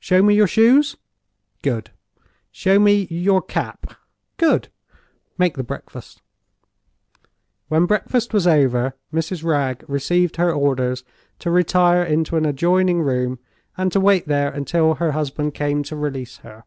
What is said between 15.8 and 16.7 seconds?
to release her.